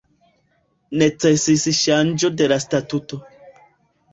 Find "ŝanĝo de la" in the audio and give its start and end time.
1.81-2.59